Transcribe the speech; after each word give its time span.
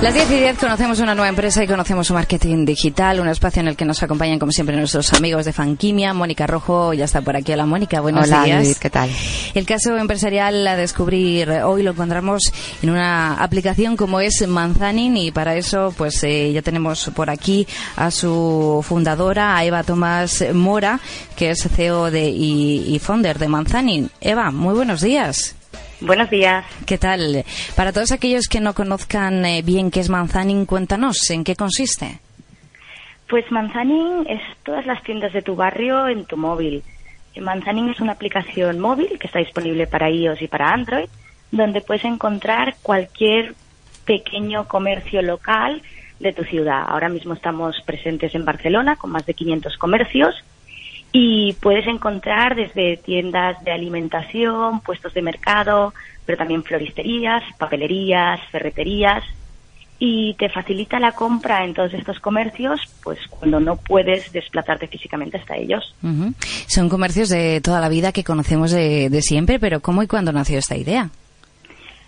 Las 0.00 0.14
10 0.14 0.30
y 0.30 0.34
10 0.36 0.58
conocemos 0.58 1.00
una 1.00 1.12
nueva 1.16 1.28
empresa 1.28 1.64
y 1.64 1.66
conocemos 1.66 2.06
su 2.06 2.14
marketing 2.14 2.64
digital, 2.64 3.18
un 3.18 3.26
espacio 3.26 3.60
en 3.60 3.66
el 3.66 3.74
que 3.76 3.84
nos 3.84 4.00
acompañan 4.00 4.38
como 4.38 4.52
siempre 4.52 4.76
nuestros 4.76 5.12
amigos 5.12 5.44
de 5.44 5.52
Fanquimia. 5.52 6.14
Mónica 6.14 6.46
Rojo 6.46 6.94
ya 6.94 7.04
está 7.04 7.20
por 7.20 7.34
aquí. 7.34 7.52
Hola 7.52 7.66
Mónica, 7.66 8.00
buenos 8.00 8.28
Hola, 8.28 8.44
días. 8.44 8.78
¿qué 8.78 8.90
tal? 8.90 9.10
El 9.54 9.66
caso 9.66 9.96
empresarial 9.96 10.64
a 10.68 10.76
descubrir 10.76 11.50
hoy 11.50 11.82
lo 11.82 11.90
encontramos 11.90 12.52
en 12.80 12.90
una 12.90 13.42
aplicación 13.42 13.96
como 13.96 14.20
es 14.20 14.46
Manzanin 14.46 15.16
y 15.16 15.32
para 15.32 15.56
eso 15.56 15.92
pues 15.98 16.22
eh, 16.22 16.52
ya 16.52 16.62
tenemos 16.62 17.10
por 17.12 17.28
aquí 17.28 17.66
a 17.96 18.12
su 18.12 18.84
fundadora, 18.86 19.56
a 19.56 19.64
Eva 19.64 19.82
Tomás 19.82 20.44
Mora, 20.54 21.00
que 21.34 21.50
es 21.50 21.68
CEO 21.74 22.12
de, 22.12 22.28
y, 22.30 22.84
y 22.94 23.00
founder 23.00 23.36
de 23.40 23.48
Manzanin. 23.48 24.10
Eva, 24.20 24.52
muy 24.52 24.74
buenos 24.74 25.00
días. 25.00 25.56
Buenos 26.00 26.30
días. 26.30 26.64
¿Qué 26.86 26.96
tal? 26.96 27.44
Para 27.74 27.92
todos 27.92 28.12
aquellos 28.12 28.46
que 28.48 28.60
no 28.60 28.72
conozcan 28.72 29.44
eh, 29.44 29.62
bien 29.62 29.90
qué 29.90 29.98
es 29.98 30.08
Manzanin, 30.08 30.64
cuéntanos, 30.64 31.28
¿en 31.30 31.42
qué 31.42 31.56
consiste? 31.56 32.20
Pues 33.28 33.50
Manzanin 33.50 34.24
es 34.28 34.40
todas 34.62 34.86
las 34.86 35.02
tiendas 35.02 35.32
de 35.32 35.42
tu 35.42 35.56
barrio 35.56 36.08
en 36.08 36.24
tu 36.24 36.36
móvil. 36.36 36.84
Manzanin 37.40 37.90
es 37.90 38.00
una 38.00 38.12
aplicación 38.12 38.78
móvil 38.78 39.18
que 39.18 39.26
está 39.26 39.40
disponible 39.40 39.86
para 39.86 40.08
iOS 40.08 40.40
y 40.40 40.48
para 40.48 40.70
Android, 40.70 41.08
donde 41.50 41.80
puedes 41.80 42.04
encontrar 42.04 42.76
cualquier 42.82 43.54
pequeño 44.04 44.68
comercio 44.68 45.20
local 45.20 45.82
de 46.20 46.32
tu 46.32 46.44
ciudad. 46.44 46.84
Ahora 46.86 47.08
mismo 47.08 47.34
estamos 47.34 47.76
presentes 47.84 48.34
en 48.34 48.44
Barcelona 48.44 48.96
con 48.96 49.10
más 49.10 49.26
de 49.26 49.34
500 49.34 49.76
comercios 49.76 50.34
y 51.12 51.54
puedes 51.54 51.86
encontrar 51.86 52.54
desde 52.54 52.96
tiendas 52.98 53.62
de 53.64 53.72
alimentación, 53.72 54.80
puestos 54.80 55.14
de 55.14 55.22
mercado, 55.22 55.94
pero 56.26 56.38
también 56.38 56.62
floristerías, 56.62 57.42
papelerías, 57.58 58.40
ferreterías 58.50 59.24
y 59.98 60.34
te 60.34 60.48
facilita 60.48 61.00
la 61.00 61.12
compra 61.12 61.64
en 61.64 61.74
todos 61.74 61.92
estos 61.92 62.20
comercios 62.20 62.80
pues 63.02 63.18
cuando 63.28 63.58
no 63.58 63.76
puedes 63.76 64.30
desplazarte 64.32 64.86
físicamente 64.86 65.38
hasta 65.38 65.56
ellos. 65.56 65.94
Son 66.66 66.88
comercios 66.88 67.28
de 67.30 67.60
toda 67.60 67.80
la 67.80 67.88
vida 67.88 68.12
que 68.12 68.22
conocemos 68.22 68.70
de, 68.70 69.10
de 69.10 69.22
siempre, 69.22 69.58
pero 69.58 69.80
¿cómo 69.80 70.02
y 70.02 70.06
cuándo 70.06 70.32
nació 70.32 70.58
esta 70.58 70.76
idea? 70.76 71.10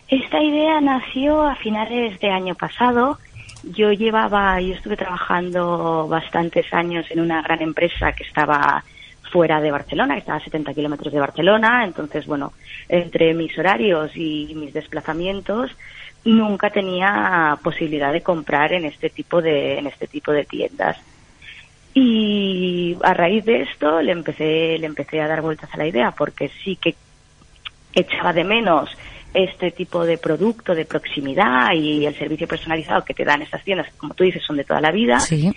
Esta 0.09 0.43
idea 0.43 0.81
nació 0.81 1.43
a 1.43 1.55
finales 1.57 2.19
de 2.21 2.31
año 2.31 2.55
pasado. 2.55 3.19
Yo 3.63 3.93
llevaba, 3.93 4.61
yo 4.61 4.75
estuve 4.75 4.97
trabajando 4.97 6.07
bastantes 6.09 6.73
años 6.73 7.07
en 7.11 7.21
una 7.21 7.43
gran 7.43 7.61
empresa 7.61 8.13
que 8.13 8.25
estaba 8.25 8.83
fuera 9.31 9.61
de 9.61 9.71
Barcelona, 9.71 10.15
que 10.15 10.21
estaba 10.21 10.39
a 10.39 10.45
70 10.45 10.75
kilómetros 10.75 11.13
de 11.13 11.21
Barcelona. 11.21 11.85
Entonces, 11.85 12.27
bueno, 12.27 12.53
entre 12.89 13.35
mis 13.35 13.57
horarios 13.59 14.17
y 14.17 14.53
mis 14.57 14.73
desplazamientos, 14.73 15.71
nunca 16.25 16.71
tenía 16.71 17.59
posibilidad 17.63 18.13
de 18.13 18.23
comprar 18.23 18.73
en 18.73 18.85
este 18.85 19.11
tipo 19.11 19.41
de, 19.41 19.79
en 19.79 19.87
este 19.87 20.07
tipo 20.07 20.33
de 20.33 20.45
tiendas. 20.45 20.97
Y 21.93 22.97
a 23.03 23.15
raíz 23.15 23.45
de 23.45 23.63
esto 23.63 24.01
le 24.01 24.13
empecé, 24.13 24.79
le 24.79 24.87
empecé 24.87 25.21
a 25.21 25.29
dar 25.29 25.43
vueltas 25.43 25.73
a 25.73 25.77
la 25.77 25.87
idea, 25.87 26.13
porque 26.13 26.51
sí 26.63 26.77
que 26.77 26.95
echaba 27.95 28.33
de 28.33 28.45
menos 28.45 28.91
este 29.33 29.71
tipo 29.71 30.05
de 30.05 30.19
producto 30.19 30.75
de 30.75 30.85
proximidad 30.85 31.73
y 31.75 32.05
el 32.07 32.17
servicio 32.17 32.49
personalizado 32.49 33.05
que 33.05 33.15
te 33.15 33.25
dan 33.25 33.43
estas 33.43 33.63
tiendas, 33.63 33.87
como 33.97 34.15
tú 34.15 34.25
dices, 34.25 34.43
son 34.45 34.57
de 34.57 34.65
toda 34.65 34.81
la 34.81 34.91
vida. 34.91 35.21
Sí. 35.21 35.53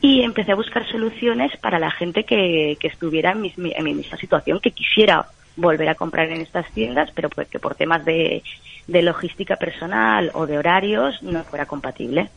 Y 0.00 0.22
empecé 0.22 0.52
a 0.52 0.56
buscar 0.56 0.88
soluciones 0.88 1.56
para 1.56 1.78
la 1.78 1.90
gente 1.90 2.24
que, 2.24 2.76
que 2.78 2.88
estuviera 2.88 3.32
en 3.32 3.40
mi, 3.40 3.52
en 3.56 3.84
mi 3.84 3.94
misma 3.94 4.16
situación, 4.16 4.60
que 4.60 4.70
quisiera 4.70 5.26
volver 5.56 5.88
a 5.88 5.94
comprar 5.94 6.30
en 6.30 6.40
estas 6.40 6.70
tiendas, 6.72 7.10
pero 7.14 7.28
pues 7.28 7.48
que 7.48 7.58
por 7.58 7.74
temas 7.74 8.04
de, 8.04 8.42
de 8.86 9.02
logística 9.02 9.56
personal 9.56 10.30
o 10.34 10.46
de 10.46 10.58
horarios 10.58 11.22
no 11.22 11.42
fuera 11.44 11.66
compatible. 11.66 12.28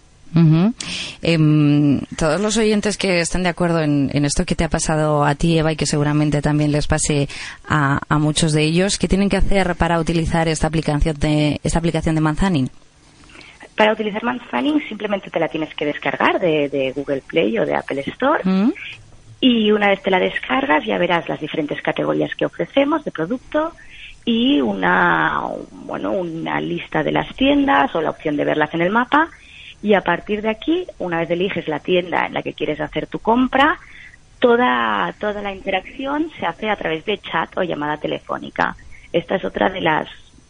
Em, 1.22 2.00
todos 2.18 2.40
los 2.40 2.58
oyentes 2.58 2.98
que 2.98 3.20
están 3.20 3.44
de 3.44 3.50
acuerdo 3.50 3.82
en, 3.82 4.10
en 4.14 4.26
esto 4.26 4.46
que 4.46 4.56
te 4.56 4.64
ha 4.64 4.70
pasado 4.70 5.24
a 5.26 5.36
ti, 5.36 5.58
Eva, 5.58 5.72
y 5.72 5.76
que 5.76 5.86
seguramente 5.86 6.42
también 6.42 6.72
les 6.72 6.88
pase 6.88 7.28
a, 7.68 8.00
a 8.08 8.18
muchos 8.18 8.54
de 8.54 8.64
ellos, 8.64 8.98
¿qué 8.98 9.08
tienen 9.08 9.30
que 9.30 9.38
hacer 9.38 9.76
para 9.76 10.00
utilizar 10.00 10.48
esta 10.48 10.68
aplicación 10.68 11.16
de, 11.20 11.60
esta 11.64 11.80
aplicación 11.80 12.16
de 12.16 12.22
Manzanin? 12.22 12.70
Para 13.76 13.94
utilizar 13.94 14.24
Manzanin 14.24 14.82
simplemente 14.88 15.30
te 15.30 15.40
la 15.40 15.48
tienes 15.48 15.74
que 15.74 15.86
descargar 15.86 16.40
de, 16.40 16.70
de 16.70 16.92
Google 16.92 17.24
Play 17.28 17.58
o 17.58 17.66
de 17.66 17.76
Apple 17.76 18.04
Store. 18.08 18.44
Y 19.40 19.72
una 19.72 19.90
vez 19.90 20.04
te 20.04 20.12
la 20.12 20.20
descargas 20.20 20.86
ya 20.86 21.00
verás 21.00 21.28
las 21.28 21.40
diferentes 21.40 21.82
categorías 21.82 22.36
que 22.36 22.46
ofrecemos 22.46 23.04
de 23.04 23.12
producto 23.12 23.74
y 24.24 24.62
una, 24.62 25.42
bueno, 25.72 26.12
una 26.12 26.62
lista 26.62 27.02
de 27.02 27.12
las 27.12 27.36
tiendas 27.36 27.96
o 27.96 28.02
la 28.02 28.12
opción 28.12 28.38
de 28.38 28.46
verlas 28.46 28.74
en 28.74 28.82
el 28.82 28.92
mapa. 28.92 29.30
Y 29.82 29.94
a 29.94 30.02
partir 30.02 30.42
de 30.42 30.50
aquí, 30.50 30.86
una 31.00 31.20
vez 31.20 31.32
eliges 31.32 31.68
la 31.68 31.80
tienda 31.80 32.26
en 32.26 32.34
la 32.34 32.44
que 32.44 32.54
quieres 32.54 32.80
hacer 32.80 33.08
tu 33.08 33.20
compra, 33.20 33.80
toda, 34.40 35.14
toda 35.20 35.42
la 35.42 35.54
interacción 35.54 36.30
se 36.40 36.46
hace 36.46 36.70
a 36.70 36.76
través 36.76 37.06
de 37.06 37.18
chat 37.20 37.58
o 37.58 37.64
llamada 37.64 37.98
telefónica. 37.98 38.76
Esta 39.12 39.36
es 39.36 39.46
otra 39.46 39.70
de 39.70 39.82
las 39.82 40.08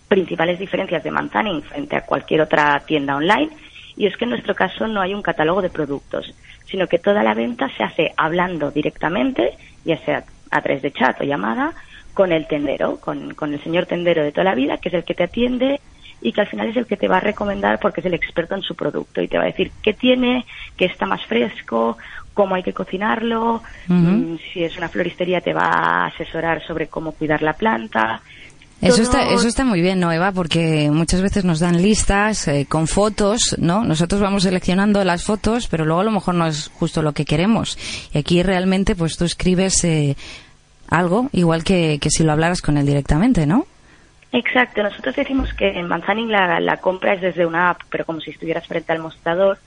principales 0.08 0.60
diferencias 0.60 1.04
de 1.04 1.12
Manzanin 1.12 1.62
frente 1.62 1.96
a 1.96 2.06
cualquier 2.06 2.42
otra 2.42 2.80
tienda 2.82 3.16
online 3.16 3.50
y 3.96 4.08
es 4.08 4.18
que 4.18 4.26
en 4.26 4.32
nuestro 4.32 4.56
caso 4.56 4.88
no 4.88 5.02
hay 5.02 5.14
un 5.14 5.22
catálogo 5.22 5.62
de 5.62 5.70
productos, 5.70 6.34
sino 6.66 6.88
que 6.88 7.00
toda 7.00 7.24
la 7.24 7.34
venta 7.34 7.70
se 7.76 7.84
hace 7.84 8.14
hablando 8.18 8.72
directamente, 8.72 9.58
ya 9.86 9.98
sea 10.00 10.24
a 10.50 10.62
través 10.62 10.82
de 10.82 10.92
chat 10.92 11.20
o 11.22 11.24
llamada, 11.24 11.74
con 12.14 12.32
el 12.32 12.48
tendero, 12.48 13.00
con, 13.00 13.34
con 13.36 13.54
el 13.54 13.64
señor 13.64 13.86
tendero 13.86 14.24
de 14.24 14.32
toda 14.32 14.44
la 14.44 14.56
vida, 14.56 14.78
que 14.78 14.90
es 14.90 14.96
el 14.96 15.04
que 15.04 15.14
te 15.14 15.24
atiende 15.24 15.80
y 16.22 16.32
que 16.32 16.42
al 16.42 16.48
final 16.48 16.70
es 16.70 16.78
el 16.78 16.86
que 16.86 16.98
te 16.98 17.08
va 17.08 17.18
a 17.18 17.22
recomendar 17.22 17.80
porque 17.80 18.02
es 18.02 18.06
el 18.06 18.14
experto 18.14 18.56
en 18.56 18.62
su 18.62 18.76
producto 18.76 19.22
y 19.22 19.28
te 19.28 19.38
va 19.38 19.44
a 19.44 19.48
decir 19.48 19.72
qué 19.82 19.94
tiene, 19.94 20.46
qué 20.78 20.86
está 20.86 21.06
más 21.06 21.26
fresco, 21.26 21.98
cómo 22.34 22.56
hay 22.56 22.64
que 22.64 22.74
cocinarlo, 22.74 23.62
mm, 23.88 24.36
si 24.54 24.64
es 24.64 24.78
una 24.78 24.90
floristería 24.90 25.42
te 25.42 25.54
va 25.54 25.68
a 25.68 26.06
asesorar 26.08 26.66
sobre 26.66 26.88
cómo 26.88 27.12
cuidar 27.14 27.42
la 27.42 27.54
planta. 27.54 28.22
Eso 28.82 29.04
está, 29.04 29.30
eso 29.30 29.48
está 29.48 29.64
muy 29.64 29.80
bien, 29.80 30.00
¿no, 30.00 30.12
Eva? 30.12 30.32
Porque 30.32 30.90
muchas 30.92 31.22
veces 31.22 31.46
nos 31.46 31.60
dan 31.60 31.80
listas 31.84 32.48
eh, 32.48 32.66
con 32.68 32.88
fotos, 32.88 33.56
¿no? 33.60 33.84
Nosotros 33.84 34.20
vamos 34.22 34.42
seleccionando 34.42 35.04
las 35.04 35.24
fotos, 35.24 35.68
pero 35.68 35.86
luego 35.86 36.02
a 36.02 36.06
lo 36.06 36.12
mejor 36.12 36.34
no 36.34 36.48
es 36.48 36.72
justo 36.74 37.04
lo 37.04 37.14
que 37.14 37.24
queremos. 37.24 37.78
Y 38.12 38.18
aquí 38.18 38.42
realmente, 38.42 38.96
pues 38.96 39.18
tú 39.18 39.26
escribes 39.26 39.84
eh, 39.84 40.18
algo, 40.90 41.30
igual 41.32 41.64
que, 41.64 42.00
que 42.02 42.10
si 42.10 42.24
lo 42.24 42.32
hablaras 42.32 42.64
con 42.64 42.76
él 42.80 42.88
directamente, 42.88 43.46
¿no? 43.46 43.68
Exacto, 44.34 44.82
nosotros 44.82 45.16
decimos 45.16 45.54
que 45.54 45.78
en 45.78 45.88
Manzanin 45.88 46.32
la, 46.32 46.60
la 46.60 46.78
compra 46.78 47.14
es 47.14 47.22
desde 47.22 47.46
una 47.46 47.72
app, 47.72 47.82
pero 47.90 48.06
como 48.06 48.22
si 48.22 48.32
estuvieras 48.32 48.66
frente 48.66 48.94
al 48.94 49.00
mostrador, 49.00 49.58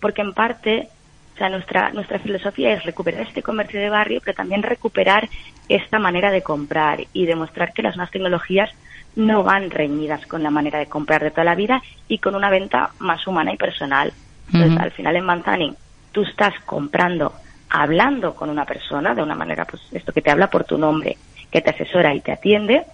porque 0.00 0.22
en 0.22 0.32
parte, 0.32 0.88
o 1.34 1.38
sea, 1.38 1.50
nuestra, 1.50 1.90
nuestra 1.90 2.18
filosofía 2.18 2.72
es 2.72 2.84
recuperar 2.84 3.22
este 3.22 3.42
comercio 3.42 3.80
de 3.80 3.90
barrio, 3.90 4.20
pero 4.24 4.36
también 4.36 4.62
recuperar 4.62 5.28
esta 5.68 5.98
manera 5.98 6.30
de 6.30 6.42
comprar 6.42 7.04
y 7.12 7.26
demostrar 7.26 7.74
que 7.74 7.82
las 7.82 7.96
nuevas 7.96 8.12
tecnologías 8.12 8.70
no 9.14 9.42
van 9.42 9.70
reñidas 9.70 10.26
con 10.26 10.42
la 10.42 10.50
manera 10.50 10.78
de 10.78 10.86
comprar 10.86 11.22
de 11.22 11.30
toda 11.30 11.44
la 11.44 11.54
vida 11.54 11.82
y 12.08 12.18
con 12.18 12.34
una 12.34 12.50
venta 12.50 12.90
más 13.00 13.26
humana 13.26 13.52
y 13.52 13.56
personal. 13.56 14.12
Entonces, 14.52 14.78
al 14.78 14.90
final 14.90 15.16
en 15.16 15.24
Manzanin, 15.24 15.76
tú 16.12 16.22
estás 16.22 16.54
comprando, 16.64 17.32
hablando 17.68 18.34
con 18.34 18.50
una 18.50 18.64
persona 18.64 19.14
de 19.14 19.22
una 19.22 19.34
manera, 19.34 19.64
pues 19.64 19.82
esto 19.92 20.12
que 20.12 20.22
te 20.22 20.30
habla 20.30 20.48
por 20.48 20.64
tu 20.64 20.78
nombre, 20.78 21.16
que 21.50 21.60
te 21.60 21.70
asesora 21.70 22.14
y 22.14 22.20
te 22.20 22.32
atiende, 22.32 22.84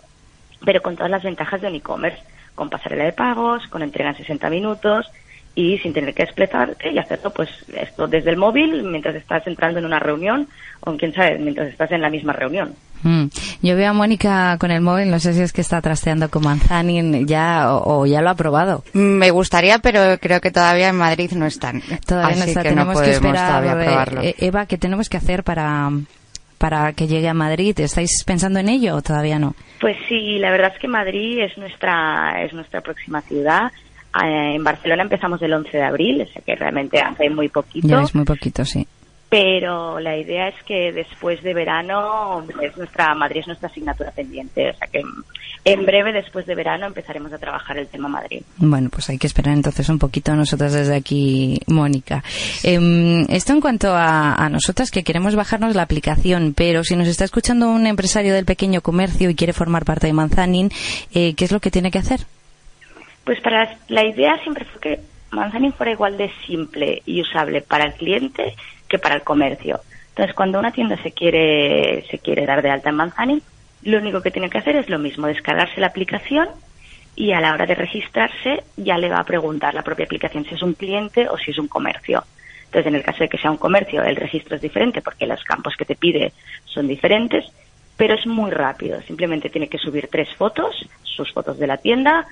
pero 0.65 0.83
con 0.83 0.97
todas 0.97 1.11
las 1.11 1.23
ventajas 1.23 1.61
de 1.61 1.69
un 1.69 1.75
e-commerce, 1.75 2.19
con 2.55 2.69
pasarela 2.71 3.05
de 3.05 3.13
pagos, 3.13 3.67
con 3.69 3.83
entrega 3.83 4.11
en 4.11 4.17
60 4.17 4.51
minutos 4.51 5.11
y 5.55 5.79
sin 5.79 5.93
tener 5.93 6.15
que 6.15 6.25
desplazarte 6.25 6.93
y 6.93 6.99
hacerlo 6.99 7.31
pues 7.33 7.49
esto 7.75 8.07
desde 8.07 8.31
el 8.31 8.37
móvil 8.37 8.85
mientras 8.85 9.17
estás 9.17 9.45
entrando 9.47 9.81
en 9.81 9.85
una 9.85 9.99
reunión 9.99 10.47
o 10.81 10.97
quién 10.97 11.13
sabe, 11.13 11.39
mientras 11.39 11.69
estás 11.69 11.91
en 11.91 12.01
la 12.03 12.09
misma 12.09 12.33
reunión. 12.33 12.75
Mm. 13.03 13.25
Yo 13.63 13.77
veo 13.77 13.91
a 13.91 13.93
Mónica 13.95 14.57
con 14.61 14.71
el 14.71 14.81
móvil, 14.81 15.11
no 15.11 15.19
sé 15.19 15.33
si 15.33 15.41
es 15.41 15.53
que 15.53 15.63
está 15.63 15.81
trasteando 15.81 16.29
con 16.31 16.45
Manzanin 16.45 17.27
ya 17.27 17.75
o, 17.75 18.01
o 18.03 18.07
ya 18.07 18.21
lo 18.21 18.31
ha 18.31 18.35
probado. 18.35 18.85
Me 18.93 19.31
gustaría, 19.31 19.79
pero 19.79 20.19
creo 20.21 20.41
que 20.41 20.51
todavía 20.51 20.89
en 20.91 20.97
Madrid 20.97 21.33
no 21.33 21.47
están. 21.47 21.83
Todavía 22.07 22.37
no 22.37 22.45
está, 22.45 22.63
que 22.63 22.71
no 22.71 22.75
tenemos 22.75 23.01
que 23.01 23.09
podemos 23.09 23.27
esperar. 23.27 23.49
todavía 23.63 23.85
probarlo. 23.87 24.21
eh, 24.23 24.35
Eva, 24.39 24.67
¿qué 24.67 24.77
tenemos 24.79 25.09
que 25.09 25.17
hacer 25.17 25.43
para, 25.45 25.91
para 26.59 26.93
que 26.93 27.07
llegue 27.09 27.29
a 27.29 27.35
Madrid? 27.35 27.79
¿Estáis 27.81 28.23
pensando 28.25 28.59
en 28.61 28.69
ello 28.69 28.97
o 28.97 29.03
todavía 29.03 29.39
no? 29.39 29.55
Pues 29.81 29.97
sí, 30.09 30.39
la 30.39 30.51
verdad 30.51 30.73
es 30.75 30.79
que 30.79 30.89
Madrid 30.89 31.39
es 31.41 31.57
nuestra 31.57 32.43
es 32.45 32.53
nuestra 32.53 32.81
próxima 32.81 33.23
ciudad. 33.23 33.73
Eh, 34.23 34.57
en 34.57 34.65
Barcelona 34.65 35.05
empezamos 35.05 35.41
el 35.41 35.53
11 35.53 35.77
de 35.77 35.83
abril, 35.83 36.23
o 36.23 36.27
sea 36.27 36.43
que 36.43 36.55
realmente 36.55 37.01
hace 37.01 37.31
muy 37.31 37.49
poquito. 37.49 37.89
Ya 37.89 38.03
es 38.03 38.15
muy 38.15 38.25
poquito, 38.25 38.65
sí. 38.65 38.87
Pero 39.31 40.01
la 40.01 40.17
idea 40.17 40.49
es 40.49 40.61
que 40.65 40.93
después 40.93 41.41
de 41.43 41.55
verano 41.55 42.45
es 42.61 42.77
nuestra 42.77 43.15
Madrid 43.15 43.41
es 43.41 43.47
nuestra 43.47 43.69
asignatura 43.69 44.11
pendiente, 44.11 44.71
o 44.71 44.75
sea 44.75 44.89
que 44.89 45.03
en 45.65 45.87
breve 45.87 46.13
después 46.13 46.47
de 46.47 46.57
verano 46.57 46.87
empezaremos 46.87 47.33
a 47.33 47.39
trabajar 47.39 47.79
el 47.79 47.87
tema 47.87 48.09
Madrid. 48.09 48.43
Bueno, 48.57 48.89
pues 48.91 49.09
hay 49.09 49.19
que 49.19 49.29
esperar 49.29 49.55
entonces 49.55 49.89
un 49.89 50.01
poquito 50.01 50.35
nosotras 50.35 50.73
desde 50.73 50.97
aquí, 50.97 51.61
Mónica. 51.69 52.25
Em, 52.65 53.25
esto 53.29 53.53
en 53.53 53.61
cuanto 53.61 53.95
a, 53.95 54.35
a, 54.35 54.49
nosotras 54.49 54.91
que 54.91 55.05
queremos 55.05 55.37
bajarnos 55.37 55.77
la 55.77 55.83
aplicación, 55.83 56.53
pero 56.57 56.83
si 56.83 56.97
nos 56.97 57.07
está 57.07 57.25
escuchando 57.25 57.69
un 57.71 57.87
empresario 57.87 58.35
del 58.35 58.47
pequeño 58.47 58.81
comercio 58.81 59.31
y 59.31 59.37
quiere 59.37 59.53
formar 59.53 59.85
parte 59.85 60.09
de 60.09 60.13
Manzanin, 60.13 60.71
eh, 61.15 61.35
¿qué 61.35 61.45
es 61.45 61.53
lo 61.53 61.61
que 61.61 61.71
tiene 61.71 61.93
que 61.93 61.99
hacer? 61.99 62.21
Pues 63.23 63.41
para 63.41 63.79
la 63.87 64.05
idea 64.05 64.43
siempre 64.43 64.65
fue 64.65 64.81
que 64.81 65.01
Manzanin 65.31 65.73
fuera 65.73 65.93
igual 65.93 66.17
de 66.17 66.33
simple 66.47 67.03
y 67.07 67.21
usable 67.21 67.61
para 67.61 67.85
el 67.85 67.93
cliente 67.93 68.57
que 68.91 68.99
para 68.99 69.15
el 69.15 69.23
comercio. 69.23 69.81
Entonces, 70.11 70.35
cuando 70.35 70.59
una 70.59 70.73
tienda 70.73 71.01
se 71.03 71.13
quiere 71.13 72.05
se 72.11 72.19
quiere 72.19 72.45
dar 72.45 72.61
de 72.61 72.71
alta 72.71 72.91
en 72.91 72.97
Manzanin, 72.97 73.43
lo 73.85 73.99
único 73.99 74.21
que 74.21 74.31
tiene 74.31 74.51
que 74.51 74.59
hacer 74.59 74.77
es 74.77 74.91
lo 74.91 74.99
mismo, 74.99 75.27
descargarse 75.27 75.81
la 75.81 75.87
aplicación 75.87 76.49
y 77.17 77.33
a 77.33 77.41
la 77.41 77.53
hora 77.55 77.65
de 77.65 77.75
registrarse 77.75 78.65
ya 78.77 78.99
le 78.99 79.09
va 79.09 79.21
a 79.21 79.25
preguntar 79.25 79.73
la 79.73 79.83
propia 79.83 80.05
aplicación 80.05 80.45
si 80.45 80.55
es 80.55 80.63
un 80.63 80.75
cliente 80.75 81.29
o 81.29 81.39
si 81.39 81.53
es 81.53 81.59
un 81.59 81.69
comercio. 81.69 82.25
Entonces, 82.67 82.87
en 82.87 82.97
el 82.97 83.03
caso 83.03 83.21
de 83.21 83.29
que 83.29 83.39
sea 83.39 83.51
un 83.51 83.57
comercio, 83.57 84.03
el 84.03 84.17
registro 84.17 84.57
es 84.57 84.63
diferente 84.63 85.01
porque 85.01 85.27
los 85.27 85.43
campos 85.45 85.75
que 85.77 85.85
te 85.85 85.97
pide 85.97 86.33
son 86.67 86.87
diferentes, 86.87 87.45
pero 87.97 88.15
es 88.15 88.27
muy 88.27 88.51
rápido. 88.51 89.01
Simplemente 89.03 89.51
tiene 89.51 89.69
que 89.69 89.79
subir 89.79 90.09
tres 90.11 90.29
fotos, 90.37 90.89
sus 91.03 91.33
fotos 91.33 91.59
de 91.59 91.67
la 91.67 91.79
tienda, 91.79 92.27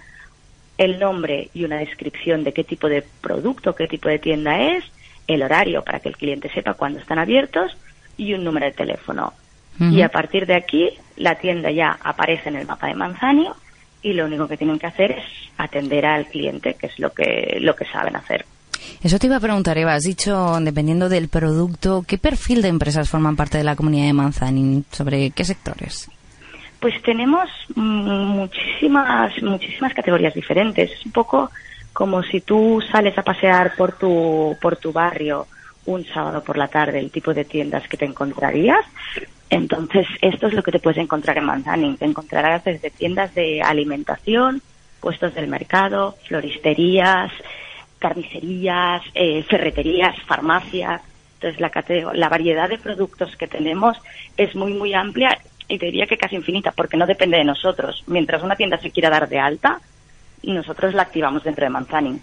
el 0.76 0.99
nombre 1.00 1.50
y 1.55 1.64
una 1.64 1.78
descripción 1.78 2.44
de 2.44 2.52
qué 2.52 2.62
tipo 2.62 2.88
de 2.88 3.02
producto, 3.20 3.75
qué 3.75 3.88
tipo 3.88 4.08
de 4.08 4.20
tienda 4.20 4.60
es, 4.60 4.84
el 5.29 5.43
horario 5.43 5.83
para 5.83 6.01
que 6.01 6.09
el 6.09 6.17
cliente 6.17 6.51
sepa 6.53 6.75
cuándo 6.75 6.99
están 6.99 7.19
abiertos 7.21 7.77
y 8.17 8.35
un 8.35 8.43
número 8.43 8.67
de 8.67 8.73
teléfono. 8.73 9.33
Y 9.81 10.03
a 10.03 10.09
partir 10.09 10.45
de 10.45 10.57
aquí, 10.57 10.91
la 11.15 11.37
tienda 11.37 11.71
ya 11.71 11.97
aparece 12.03 12.49
en 12.49 12.57
el 12.57 12.67
mapa 12.67 12.89
de 12.89 12.97
Manzanio 12.97 13.55
y 14.03 14.13
lo 14.13 14.25
único 14.25 14.49
que 14.49 14.57
tienen 14.57 14.77
que 14.77 14.89
hacer 14.89 15.13
es 15.13 15.25
atender 15.57 16.05
al 16.05 16.27
cliente, 16.27 16.75
que 16.75 16.89
es 16.89 16.99
lo 16.99 17.11
que, 17.13 17.59
lo 17.61 17.77
que 17.77 17.85
saben 17.85 18.17
hacer. 18.17 18.45
Eso 19.03 19.21
te 19.21 19.29
iba 19.29 19.37
a 19.37 19.41
preguntar, 19.41 19.79
Eva. 19.79 19.95
Has 19.95 20.03
dicho, 20.03 20.59
dependiendo 20.61 21.09
del 21.09 21.29
producto, 21.29 22.05
¿qué 22.07 22.19
perfil 22.19 22.61
de 22.61 22.69
empresas 22.69 23.09
forman 23.09 23.37
parte 23.37 23.59
de 23.59 23.63
la 23.65 23.77
comunidad 23.77 24.07
de 24.07 24.13
Manzanin? 24.15 24.85
¿Sobre 24.91 25.31
qué 25.31 25.45
sectores? 25.45 26.11
Pues 26.81 27.01
tenemos 27.03 27.49
muchísimas, 27.77 29.41
muchísimas 29.43 29.95
categorías 29.95 30.35
diferentes. 30.35 30.91
Es 30.91 31.07
un 31.07 31.13
poco 31.13 31.51
como 31.93 32.23
si 32.23 32.40
tú 32.40 32.81
sales 32.93 33.17
a 33.19 33.23
pasear 33.23 33.75
por 33.76 33.93
tu, 33.93 34.56
por 34.61 34.76
tu 34.76 34.93
barrio 34.93 35.46
un 35.87 36.05
sábado 36.05 36.43
por 36.44 36.58
la 36.58 36.69
tarde, 36.69 36.99
el 36.99 37.11
tipo 37.11 37.32
de 37.32 37.44
tiendas 37.44 37.88
que 37.88 37.96
te 37.96 38.05
encontrarías. 38.05 38.85
Entonces, 39.50 40.06
esto 40.20 40.46
es 40.46 40.52
lo 40.52 40.62
que 40.62 40.73
te 40.73 40.81
puedes 40.81 40.99
encontrar 40.99 41.38
en 41.38 41.44
Manzanin. 41.44 41.96
Te 41.96 42.05
encontrarás 42.05 42.62
desde 42.64 42.90
tiendas 42.90 43.35
de 43.35 43.62
alimentación, 43.62 44.61
puestos 45.00 45.35
del 45.35 45.49
mercado, 45.49 46.17
floristerías, 46.26 47.32
carnicerías, 47.99 49.02
eh, 49.14 49.43
ferreterías, 49.44 50.14
farmacias. 50.26 51.00
Entonces, 51.41 51.61
la, 51.61 52.12
la 52.12 52.29
variedad 52.29 52.69
de 52.69 52.79
productos 52.79 53.34
que 53.37 53.49
tenemos 53.49 53.96
es 54.37 54.55
muy, 54.55 54.75
muy 54.75 54.93
amplia 54.93 55.38
y 55.69 55.79
te 55.79 55.87
diría 55.87 56.06
que 56.06 56.17
casi 56.17 56.37
infinita, 56.37 56.73
porque 56.73 56.96
no 56.96 57.06
depende 57.06 57.38
de 57.38 57.44
nosotros. 57.44 58.02
Mientras 58.06 58.43
una 58.43 58.56
tienda 58.56 58.79
se 58.79 58.91
quiera 58.91 59.11
dar 59.11 59.29
de 59.29 59.38
alta, 59.38 59.81
nosotros 60.43 60.94
la 60.94 61.02
activamos 61.02 61.44
dentro 61.44 61.64
de 61.64 61.70
Manzanin. 61.70 62.20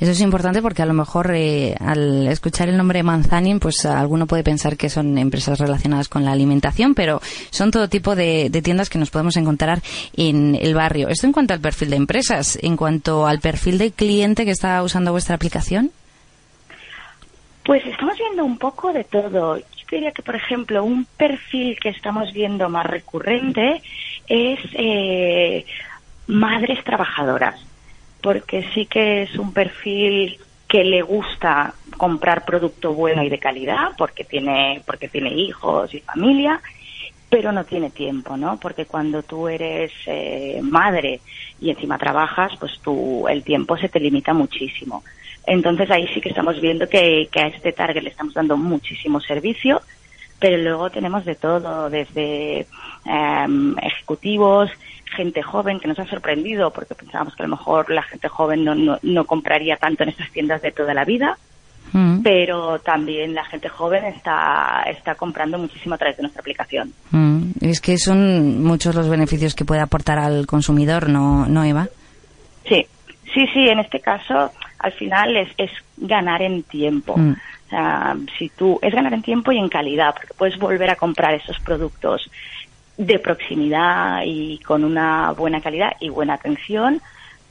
Eso 0.00 0.10
es 0.10 0.20
importante 0.20 0.60
porque 0.60 0.82
a 0.82 0.86
lo 0.86 0.92
mejor 0.92 1.30
eh, 1.34 1.74
al 1.80 2.26
escuchar 2.26 2.68
el 2.68 2.76
nombre 2.76 3.02
Manzanin, 3.02 3.58
pues 3.58 3.86
alguno 3.86 4.26
puede 4.26 4.42
pensar 4.42 4.76
que 4.76 4.90
son 4.90 5.16
empresas 5.16 5.58
relacionadas 5.58 6.08
con 6.08 6.24
la 6.24 6.32
alimentación, 6.32 6.94
pero 6.94 7.20
son 7.50 7.70
todo 7.70 7.88
tipo 7.88 8.16
de, 8.16 8.50
tiendas 8.62 8.90
que 8.90 8.98
nos 8.98 9.10
podemos 9.10 9.36
encontrar 9.36 9.80
en 10.16 10.56
el 10.60 10.74
barrio. 10.74 11.08
Esto 11.08 11.26
en 11.26 11.32
cuanto 11.32 11.54
al 11.54 11.60
perfil 11.60 11.90
de 11.90 11.96
empresas, 11.96 12.58
en 12.60 12.76
cuanto 12.76 13.26
al 13.26 13.40
perfil 13.40 13.78
de 13.78 13.92
cliente 13.92 14.44
que 14.44 14.50
está 14.50 14.82
usando 14.82 15.12
vuestra 15.12 15.36
aplicación. 15.36 15.90
Pues 17.64 17.86
estamos 17.86 18.18
viendo 18.18 18.44
un 18.44 18.58
poco 18.58 18.92
de 18.92 19.04
todo. 19.04 19.56
Yo 19.56 19.64
diría 19.90 20.12
que, 20.12 20.22
por 20.22 20.36
ejemplo, 20.36 20.84
un 20.84 21.06
perfil 21.16 21.78
que 21.80 21.90
estamos 21.90 22.32
viendo 22.32 22.68
más 22.68 22.86
recurrente 22.86 23.82
es 24.28 24.58
eh, 24.74 25.64
madres 26.26 26.82
trabajadoras, 26.84 27.60
porque 28.22 28.64
sí 28.74 28.86
que 28.86 29.22
es 29.22 29.36
un 29.36 29.52
perfil 29.52 30.38
que 30.68 30.84
le 30.84 31.02
gusta 31.02 31.74
comprar 31.96 32.44
producto 32.44 32.94
bueno 32.94 33.22
y 33.24 33.28
de 33.28 33.38
calidad, 33.38 33.90
porque 33.98 34.24
tiene, 34.24 34.82
porque 34.86 35.08
tiene 35.08 35.30
hijos 35.30 35.92
y 35.92 36.00
familia, 36.00 36.60
pero 37.28 37.52
no 37.52 37.64
tiene 37.64 37.90
tiempo, 37.90 38.36
¿no? 38.36 38.58
Porque 38.58 38.86
cuando 38.86 39.22
tú 39.22 39.48
eres 39.48 39.92
eh, 40.06 40.60
madre 40.62 41.20
y 41.60 41.70
encima 41.70 41.98
trabajas, 41.98 42.52
pues 42.58 42.72
tú, 42.82 43.26
el 43.28 43.42
tiempo 43.42 43.76
se 43.76 43.88
te 43.88 44.00
limita 44.00 44.32
muchísimo. 44.32 45.02
Entonces 45.44 45.90
ahí 45.90 46.06
sí 46.14 46.20
que 46.20 46.28
estamos 46.28 46.60
viendo 46.60 46.88
que, 46.88 47.28
que 47.32 47.40
a 47.40 47.46
este 47.48 47.72
target 47.72 48.02
le 48.02 48.10
estamos 48.10 48.34
dando 48.34 48.56
muchísimo 48.56 49.20
servicio, 49.20 49.80
pero 50.40 50.56
luego 50.56 50.90
tenemos 50.90 51.24
de 51.24 51.34
todo, 51.36 51.90
desde 51.90 52.60
eh, 52.60 53.46
ejecutivos, 53.82 54.70
gente 55.14 55.42
joven 55.42 55.78
que 55.78 55.88
nos 55.88 55.98
ha 55.98 56.06
sorprendido 56.06 56.70
porque 56.72 56.94
pensábamos 56.94 57.36
que 57.36 57.42
a 57.42 57.46
lo 57.46 57.56
mejor 57.56 57.90
la 57.90 58.02
gente 58.02 58.28
joven 58.28 58.64
no, 58.64 58.98
no, 59.02 59.24
compraría 59.26 59.76
tanto 59.76 60.02
en 60.02 60.08
estas 60.08 60.30
tiendas 60.30 60.62
de 60.62 60.72
toda 60.72 60.94
la 60.94 61.04
vida. 61.04 61.36
Mm. 61.92 62.22
Pero 62.22 62.78
también 62.78 63.34
la 63.34 63.44
gente 63.44 63.68
joven 63.68 64.04
está, 64.04 64.84
está 64.86 65.16
comprando 65.16 65.58
muchísimo 65.58 65.96
a 65.96 65.98
través 65.98 66.16
de 66.16 66.22
nuestra 66.22 66.40
aplicación. 66.40 66.92
Mm. 67.10 67.50
Es 67.60 67.80
que 67.80 67.98
son 67.98 68.62
muchos 68.62 68.94
los 68.94 69.08
beneficios 69.08 69.54
que 69.54 69.64
puede 69.64 69.80
aportar 69.80 70.18
al 70.20 70.46
consumidor, 70.46 71.08
¿no, 71.08 71.46
no 71.46 71.64
Eva? 71.64 71.88
Sí, 72.68 72.86
sí, 73.34 73.44
sí. 73.52 73.68
En 73.68 73.80
este 73.80 73.98
caso, 73.98 74.52
al 74.80 74.92
final 74.92 75.36
es, 75.36 75.48
es 75.56 75.70
ganar 75.96 76.42
en 76.42 76.62
tiempo. 76.62 77.16
Mm. 77.16 77.32
O 77.32 77.70
sea, 77.70 78.16
si 78.38 78.48
tú 78.48 78.78
es 78.82 78.92
ganar 78.92 79.14
en 79.14 79.22
tiempo 79.22 79.52
y 79.52 79.58
en 79.58 79.68
calidad, 79.68 80.14
porque 80.14 80.34
puedes 80.34 80.58
volver 80.58 80.90
a 80.90 80.96
comprar 80.96 81.34
esos 81.34 81.58
productos 81.60 82.28
de 82.96 83.18
proximidad 83.18 84.22
y 84.24 84.58
con 84.58 84.84
una 84.84 85.32
buena 85.32 85.60
calidad 85.60 85.92
y 86.00 86.08
buena 86.08 86.34
atención, 86.34 87.00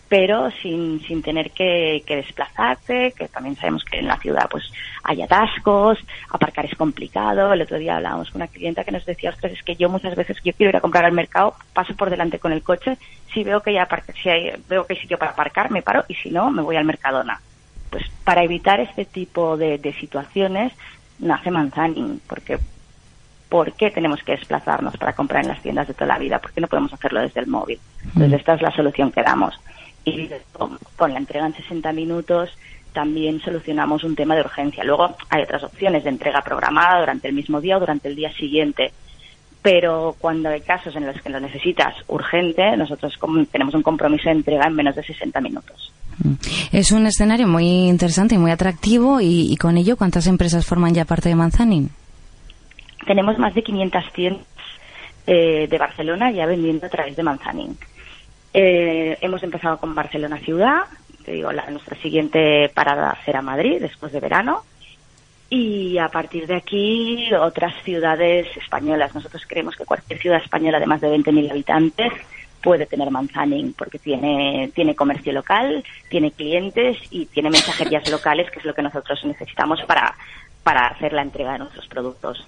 pero 0.10 0.50
sin, 0.50 1.00
sin 1.02 1.22
tener 1.22 1.52
que, 1.52 2.04
que, 2.06 2.16
desplazarte, 2.18 3.14
que 3.16 3.28
también 3.28 3.56
sabemos 3.56 3.86
que 3.86 4.00
en 4.00 4.08
la 4.08 4.18
ciudad 4.18 4.48
pues 4.50 4.64
hay 5.04 5.22
atascos, 5.22 6.00
aparcar 6.32 6.66
es 6.66 6.76
complicado. 6.76 7.54
El 7.54 7.62
otro 7.62 7.78
día 7.78 7.98
hablábamos 7.98 8.32
con 8.32 8.42
una 8.42 8.48
clienta 8.48 8.84
que 8.84 8.92
nos 8.92 9.06
decía, 9.06 9.30
ostras, 9.30 9.54
es 9.54 9.64
que 9.64 9.76
yo 9.76 9.88
muchas 9.88 10.16
veces 10.16 10.38
yo 10.44 10.52
quiero 10.54 10.72
ir 10.72 10.78
a 10.78 10.82
comprar 10.82 11.06
al 11.06 11.12
mercado, 11.12 11.54
paso 11.74 11.96
por 11.96 12.10
delante 12.10 12.40
con 12.40 12.52
el 12.52 12.64
coche, 12.64 12.98
si 13.32 13.44
veo 13.44 13.62
que 13.62 13.80
hay, 13.80 13.88
si 14.22 14.30
hay, 14.30 14.52
veo 14.68 14.86
que 14.88 14.94
hay 14.94 15.00
sitio 15.00 15.20
para 15.20 15.32
aparcar, 15.32 15.70
me 15.70 15.84
paro 15.84 16.04
y 16.08 16.16
si 16.16 16.32
no, 16.32 16.50
me 16.50 16.64
voy 16.64 16.76
al 16.76 16.86
Mercadona. 16.86 17.40
Pues 17.92 18.04
para 18.24 18.44
evitar 18.44 18.80
este 18.80 19.06
tipo 19.06 19.58
de, 19.58 19.78
de 19.78 19.94
situaciones 19.94 20.74
nace 21.20 21.52
Manzanin, 21.52 22.20
porque 22.28 22.58
¿por 23.48 23.74
qué 23.74 23.92
tenemos 23.92 24.24
que 24.24 24.34
desplazarnos 24.34 24.98
para 24.98 25.14
comprar 25.14 25.44
en 25.44 25.50
las 25.50 25.62
tiendas 25.62 25.88
de 25.88 25.94
toda 25.94 26.08
la 26.08 26.18
vida? 26.18 26.40
¿Por 26.40 26.52
qué 26.52 26.62
no 26.62 26.68
podemos 26.68 26.94
hacerlo 26.94 27.22
desde 27.22 27.42
el 27.42 27.48
móvil? 27.48 27.80
Entonces, 28.06 28.40
esta 28.40 28.54
es 28.56 28.62
la 28.62 28.72
solución 28.72 29.12
que 29.12 29.24
damos. 29.24 29.60
Y 30.06 30.30
con 30.96 31.14
la 31.14 31.20
entrega 31.20 31.46
en 31.46 31.54
60 31.54 31.92
minutos 31.94 32.50
también 32.94 33.40
solucionamos 33.42 34.04
un 34.04 34.16
tema 34.16 34.36
de 34.36 34.42
urgencia. 34.42 34.84
Luego 34.84 35.16
hay 35.30 35.44
otras 35.44 35.64
opciones 35.64 36.04
de 36.04 36.10
entrega 36.10 36.42
programada 36.42 37.00
durante 37.00 37.28
el 37.28 37.36
mismo 37.36 37.62
día 37.62 37.78
o 37.78 37.80
durante 37.80 38.08
el 38.08 38.16
día 38.16 38.32
siguiente. 38.34 38.92
Pero 39.62 40.16
cuando 40.20 40.50
hay 40.50 40.62
casos 40.62 40.96
en 40.96 41.06
los 41.06 41.22
que 41.22 41.30
lo 41.30 41.40
necesitas 41.40 41.94
urgente, 42.08 42.76
nosotros 42.78 43.14
tenemos 43.52 43.76
un 43.76 43.84
compromiso 43.84 44.30
de 44.30 44.36
entrega 44.36 44.66
en 44.68 44.74
menos 44.74 44.96
de 44.96 45.04
60 45.04 45.42
minutos. 45.42 45.94
Es 46.72 46.92
un 46.92 47.06
escenario 47.06 47.48
muy 47.48 47.88
interesante 47.88 48.36
y 48.36 48.38
muy 48.38 48.52
atractivo. 48.52 49.20
¿Y, 49.20 49.52
y 49.52 49.58
con 49.58 49.78
ello 49.78 49.98
cuántas 49.98 50.28
empresas 50.28 50.66
forman 50.66 50.94
ya 50.94 51.06
parte 51.06 51.30
de 51.30 51.36
Manzanin? 51.36 51.92
tenemos 53.10 53.40
más 53.40 53.56
de 53.56 53.64
500 53.64 54.14
tiendas 54.14 54.46
eh, 55.26 55.68
de 55.68 55.78
Barcelona 55.80 56.32
ya 56.32 56.46
vendiendo 56.46 56.86
a 56.86 56.90
través 56.90 57.16
de 57.16 57.24
Manzanin. 57.24 57.76
Eh, 58.54 59.18
hemos 59.22 59.44
empezado 59.44 59.78
con 59.78 59.94
Barcelona 59.94 60.38
Ciudad, 60.40 60.84
te 61.24 61.34
digo, 61.34 61.52
la, 61.52 61.70
nuestra 61.70 61.96
siguiente 61.98 62.70
parada 62.74 63.18
será 63.26 63.42
Madrid 63.42 63.78
después 63.80 64.12
de 64.12 64.20
verano. 64.20 64.64
Y 65.52 65.98
a 65.98 66.10
partir 66.10 66.46
de 66.46 66.56
aquí, 66.56 67.34
otras 67.34 67.74
ciudades 67.84 68.48
españolas. 68.56 69.16
Nosotros 69.16 69.44
creemos 69.48 69.76
que 69.76 69.86
cualquier 69.86 70.20
ciudad 70.20 70.42
española 70.44 70.80
de 70.80 70.86
más 70.86 71.02
de 71.02 71.10
20.000 71.10 71.50
habitantes 71.50 72.14
puede 72.62 72.86
tener 72.86 73.10
Manzanin 73.10 73.74
porque 73.74 74.00
tiene, 74.00 74.72
tiene 74.76 74.96
comercio 74.96 75.34
local, 75.34 75.84
tiene 76.10 76.32
clientes 76.32 76.98
y 77.10 77.26
tiene 77.28 77.50
mensajerías 77.50 78.10
locales, 78.12 78.52
que 78.52 78.60
es 78.60 78.66
lo 78.66 78.76
que 78.76 78.82
nosotros 78.82 79.24
necesitamos 79.26 79.82
para, 79.84 80.16
para 80.64 80.88
hacer 80.88 81.14
la 81.14 81.22
entrega 81.22 81.54
de 81.54 81.60
nuestros 81.60 81.88
productos. 81.88 82.46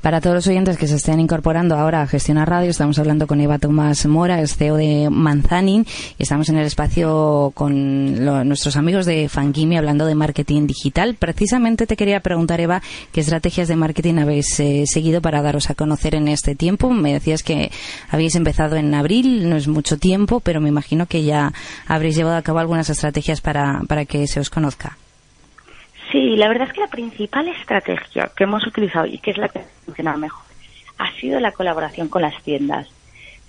Para 0.00 0.20
todos 0.20 0.36
los 0.36 0.46
oyentes 0.46 0.76
que 0.76 0.86
se 0.86 0.96
estén 0.96 1.18
incorporando 1.18 1.74
ahora 1.74 2.02
a 2.02 2.06
Gestionar 2.06 2.48
Radio, 2.48 2.70
estamos 2.70 2.98
hablando 2.98 3.26
con 3.26 3.40
Eva 3.40 3.58
Tomás 3.58 4.06
Mora, 4.06 4.40
es 4.40 4.56
CEO 4.56 4.76
de 4.76 5.08
Manzanin, 5.10 5.84
y 6.18 6.22
estamos 6.22 6.48
en 6.48 6.58
el 6.58 6.66
espacio 6.66 7.50
con 7.54 8.24
nuestros 8.46 8.76
amigos 8.76 9.06
de 9.06 9.28
Fangimi 9.28 9.76
hablando 9.76 10.06
de 10.06 10.14
marketing 10.14 10.66
digital. 10.66 11.16
Precisamente 11.18 11.86
te 11.86 11.96
quería 11.96 12.20
preguntar, 12.20 12.60
Eva, 12.60 12.82
qué 13.12 13.20
estrategias 13.20 13.68
de 13.68 13.76
marketing 13.76 14.18
habéis 14.18 14.60
eh, 14.60 14.84
seguido 14.86 15.20
para 15.20 15.42
daros 15.42 15.70
a 15.70 15.74
conocer 15.74 16.14
en 16.14 16.28
este 16.28 16.54
tiempo. 16.54 16.90
Me 16.90 17.12
decías 17.12 17.42
que 17.42 17.72
habéis 18.10 18.36
empezado 18.36 18.76
en 18.76 18.94
abril, 18.94 19.48
no 19.48 19.56
es 19.56 19.66
mucho 19.66 19.98
tiempo, 19.98 20.40
pero 20.40 20.60
me 20.60 20.68
imagino 20.68 21.06
que 21.06 21.24
ya 21.24 21.52
habréis 21.88 22.16
llevado 22.16 22.36
a 22.36 22.42
cabo 22.42 22.60
algunas 22.60 22.90
estrategias 22.90 23.40
para, 23.40 23.80
para 23.88 24.04
que 24.04 24.26
se 24.28 24.38
os 24.38 24.50
conozca. 24.50 24.99
Sí, 26.10 26.36
la 26.36 26.48
verdad 26.48 26.68
es 26.68 26.74
que 26.74 26.80
la 26.80 26.88
principal 26.88 27.48
estrategia 27.48 28.30
que 28.36 28.44
hemos 28.44 28.66
utilizado 28.66 29.06
y 29.06 29.18
que 29.18 29.30
es 29.30 29.38
la 29.38 29.48
que 29.48 29.60
ha 29.60 29.64
funcionado 29.84 30.18
mejor 30.18 30.44
ha 30.98 31.12
sido 31.20 31.40
la 31.40 31.52
colaboración 31.52 32.08
con 32.08 32.22
las 32.22 32.42
tiendas. 32.42 32.88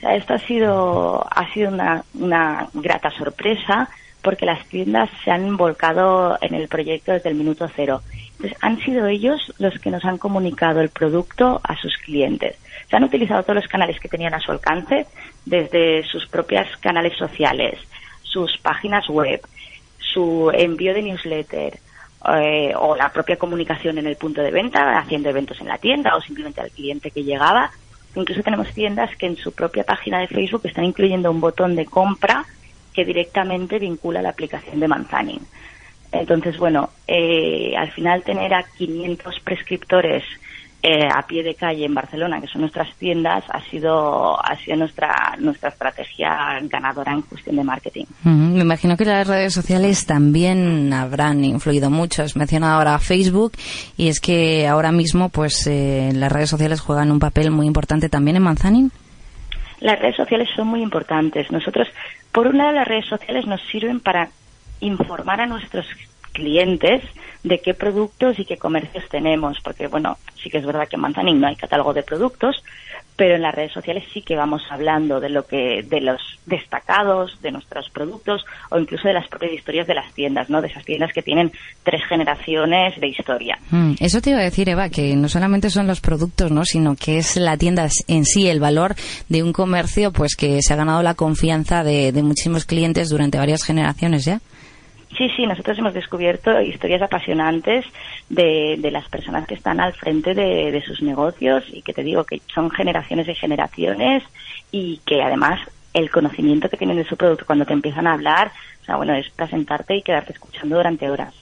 esto 0.01 0.33
ha 0.33 0.39
sido, 0.39 1.25
ha 1.29 1.51
sido 1.53 1.69
una, 1.69 2.03
una 2.13 2.69
grata 2.73 3.11
sorpresa 3.11 3.89
porque 4.21 4.45
las 4.45 4.65
tiendas 4.67 5.09
se 5.23 5.31
han 5.31 5.57
volcado 5.57 6.37
en 6.41 6.53
el 6.53 6.67
proyecto 6.67 7.11
desde 7.11 7.29
el 7.29 7.35
minuto 7.35 7.69
cero. 7.75 8.01
Entonces, 8.33 8.57
han 8.61 8.79
sido 8.79 9.07
ellos 9.07 9.53
los 9.57 9.77
que 9.79 9.91
nos 9.91 10.05
han 10.05 10.17
comunicado 10.17 10.79
el 10.79 10.89
producto 10.89 11.59
a 11.63 11.75
sus 11.75 11.97
clientes. 11.97 12.55
Se 12.89 12.95
han 12.95 13.03
utilizado 13.03 13.43
todos 13.43 13.55
los 13.55 13.67
canales 13.67 13.99
que 13.99 14.09
tenían 14.09 14.33
a 14.33 14.39
su 14.39 14.51
alcance, 14.51 15.07
desde 15.45 16.03
sus 16.03 16.27
propios 16.27 16.67
canales 16.77 17.17
sociales, 17.17 17.79
sus 18.23 18.57
páginas 18.59 19.09
web, 19.09 19.41
su 19.97 20.51
envío 20.53 20.93
de 20.93 21.01
newsletter, 21.01 21.79
eh, 22.27 22.73
o 22.75 22.95
la 22.95 23.11
propia 23.11 23.37
comunicación 23.37 23.97
en 23.97 24.07
el 24.07 24.15
punto 24.15 24.41
de 24.41 24.51
venta, 24.51 24.99
haciendo 24.99 25.29
eventos 25.29 25.59
en 25.59 25.67
la 25.67 25.77
tienda 25.77 26.15
o 26.15 26.21
simplemente 26.21 26.61
al 26.61 26.71
cliente 26.71 27.11
que 27.11 27.23
llegaba. 27.23 27.71
Incluso 28.15 28.43
tenemos 28.43 28.71
tiendas 28.73 29.15
que 29.15 29.25
en 29.25 29.37
su 29.37 29.53
propia 29.53 29.83
página 29.83 30.19
de 30.19 30.27
Facebook 30.27 30.61
están 30.65 30.83
incluyendo 30.85 31.31
un 31.31 31.41
botón 31.41 31.75
de 31.75 31.85
compra 31.85 32.45
que 32.93 33.05
directamente 33.05 33.79
vincula 33.79 34.21
la 34.21 34.29
aplicación 34.29 34.79
de 34.79 34.87
Manzanin. 34.87 35.39
Entonces, 36.11 36.57
bueno, 36.57 36.89
eh, 37.07 37.73
al 37.77 37.89
final 37.91 38.23
tener 38.23 38.53
a 38.53 38.63
500 38.63 39.39
prescriptores 39.39 40.23
eh, 40.83 41.07
a 41.07 41.21
pie 41.27 41.43
de 41.43 41.53
calle 41.53 41.85
en 41.85 41.93
Barcelona, 41.93 42.41
que 42.41 42.47
son 42.47 42.61
nuestras 42.61 42.95
tiendas, 42.95 43.43
ha 43.49 43.61
sido, 43.69 44.43
ha 44.43 44.55
sido 44.57 44.77
nuestra, 44.77 45.35
nuestra 45.37 45.69
estrategia 45.69 46.59
ganadora 46.63 47.11
en 47.11 47.21
cuestión 47.21 47.55
de 47.55 47.63
marketing. 47.63 48.05
Me 48.23 48.61
imagino 48.61 48.97
que 48.97 49.05
las 49.05 49.27
redes 49.27 49.53
sociales 49.53 50.07
también 50.07 50.91
habrán 50.91 51.45
influido 51.45 51.91
mucho. 51.91 52.23
Has 52.23 52.35
mencionado 52.35 52.77
ahora 52.77 52.97
Facebook 52.97 53.51
y 53.95 54.07
es 54.07 54.19
que 54.19 54.67
ahora 54.67 54.91
mismo 54.91 55.29
pues 55.29 55.67
eh, 55.67 56.11
las 56.15 56.31
redes 56.31 56.49
sociales 56.49 56.81
juegan 56.81 57.11
un 57.11 57.19
papel 57.19 57.51
muy 57.51 57.67
importante 57.67 58.09
también 58.09 58.37
en 58.37 58.43
Manzanin. 58.43 58.91
Las 59.81 59.99
redes 59.99 60.15
sociales 60.15 60.49
son 60.55 60.67
muy 60.67 60.81
importantes. 60.81 61.51
Nosotros, 61.51 61.87
por 62.31 62.47
un 62.47 62.57
lado, 62.57 62.71
las 62.71 62.87
redes 62.87 63.05
sociales 63.05 63.45
nos 63.45 63.61
sirven 63.71 63.99
para 63.99 64.29
informar 64.79 65.41
a 65.41 65.45
nuestros 65.45 65.85
clientes 66.31 67.03
de 67.43 67.59
qué 67.59 67.73
productos 67.73 68.37
y 68.39 68.45
qué 68.45 68.57
comercios 68.57 69.03
tenemos, 69.09 69.57
porque 69.63 69.87
bueno, 69.87 70.17
sí 70.41 70.49
que 70.49 70.59
es 70.59 70.65
verdad 70.65 70.87
que 70.87 70.95
en 70.95 71.01
Manzanin 71.01 71.39
no 71.39 71.47
hay 71.47 71.55
catálogo 71.55 71.93
de 71.93 72.03
productos, 72.03 72.63
pero 73.15 73.35
en 73.35 73.41
las 73.41 73.53
redes 73.53 73.71
sociales 73.71 74.03
sí 74.13 74.21
que 74.21 74.35
vamos 74.35 74.63
hablando 74.69 75.19
de 75.19 75.29
lo 75.29 75.45
que 75.45 75.83
de 75.87 76.01
los 76.01 76.19
destacados 76.45 77.39
de 77.41 77.51
nuestros 77.51 77.89
productos 77.89 78.43
o 78.69 78.79
incluso 78.79 79.07
de 79.07 79.13
las 79.13 79.27
propias 79.27 79.53
historias 79.53 79.85
de 79.85 79.93
las 79.93 80.11
tiendas, 80.13 80.49
¿no? 80.49 80.61
De 80.61 80.67
esas 80.67 80.85
tiendas 80.85 81.11
que 81.13 81.21
tienen 81.21 81.51
tres 81.83 82.01
generaciones 82.07 82.99
de 82.99 83.07
historia. 83.07 83.59
Mm, 83.69 83.93
eso 83.99 84.21
te 84.21 84.31
iba 84.31 84.39
a 84.39 84.43
decir, 84.43 84.69
Eva, 84.69 84.89
que 84.89 85.15
no 85.15 85.29
solamente 85.29 85.69
son 85.69 85.87
los 85.87 86.01
productos, 86.01 86.51
¿no? 86.51 86.65
Sino 86.65 86.95
que 86.95 87.17
es 87.17 87.37
la 87.37 87.57
tienda 87.57 87.89
en 88.07 88.25
sí, 88.25 88.47
el 88.47 88.59
valor 88.59 88.95
de 89.29 89.43
un 89.43 89.53
comercio, 89.53 90.11
pues 90.11 90.35
que 90.35 90.59
se 90.61 90.73
ha 90.73 90.77
ganado 90.77 91.03
la 91.03 91.13
confianza 91.13 91.83
de, 91.83 92.11
de 92.11 92.23
muchísimos 92.23 92.65
clientes 92.65 93.09
durante 93.09 93.37
varias 93.37 93.63
generaciones 93.63 94.25
ya. 94.25 94.41
Sí, 95.17 95.29
sí, 95.35 95.45
nosotros 95.45 95.77
hemos 95.77 95.93
descubierto 95.93 96.61
historias 96.61 97.01
apasionantes 97.01 97.85
de, 98.29 98.77
de 98.79 98.91
las 98.91 99.07
personas 99.09 99.45
que 99.45 99.55
están 99.55 99.79
al 99.81 99.93
frente 99.93 100.33
de, 100.33 100.71
de, 100.71 100.81
sus 100.81 101.01
negocios 101.01 101.65
y 101.71 101.81
que 101.81 101.93
te 101.93 102.03
digo 102.03 102.23
que 102.23 102.41
son 102.53 102.71
generaciones 102.71 103.27
y 103.27 103.35
generaciones 103.35 104.23
y 104.71 105.01
que 105.05 105.21
además 105.21 105.59
el 105.93 106.09
conocimiento 106.09 106.69
que 106.69 106.77
tienen 106.77 106.95
de 106.95 107.03
su 107.03 107.17
producto 107.17 107.45
cuando 107.45 107.65
te 107.65 107.73
empiezan 107.73 108.07
a 108.07 108.13
hablar, 108.13 108.51
o 108.81 108.85
sea, 108.85 108.95
bueno, 108.95 109.13
es 109.13 109.29
presentarte 109.31 109.97
y 109.97 110.01
quedarte 110.01 110.31
escuchando 110.31 110.77
durante 110.77 111.09
horas. 111.09 111.33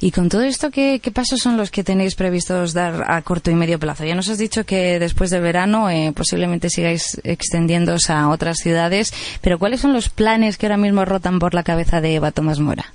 Y 0.00 0.10
con 0.10 0.28
todo 0.28 0.42
esto, 0.42 0.70
¿qué, 0.70 1.00
pasos 1.14 1.38
son 1.40 1.56
los 1.56 1.70
que 1.70 1.84
tenéis 1.84 2.16
previstos 2.16 2.72
dar 2.72 3.04
a 3.06 3.22
corto 3.22 3.50
y 3.50 3.54
medio 3.54 3.78
plazo? 3.78 4.04
Ya 4.04 4.14
nos 4.14 4.28
has 4.28 4.38
dicho 4.38 4.64
que 4.66 4.98
después 4.98 5.30
de 5.30 5.40
verano 5.40 5.88
eh, 5.88 6.12
posiblemente 6.14 6.70
sigáis 6.70 7.20
extendiéndose 7.22 8.12
a 8.12 8.28
otras 8.28 8.58
ciudades, 8.58 9.12
pero 9.40 9.58
¿cuáles 9.58 9.80
son 9.80 9.92
los 9.92 10.08
planes 10.08 10.58
que 10.58 10.66
ahora 10.66 10.76
mismo 10.76 11.04
rotan 11.04 11.38
por 11.38 11.54
la 11.54 11.62
cabeza 11.62 12.00
de 12.00 12.16
Eva 12.16 12.32
Tomás 12.32 12.58
Mora? 12.58 12.86